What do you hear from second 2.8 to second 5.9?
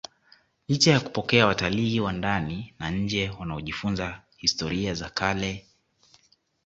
nje wanaojifunza historia za kale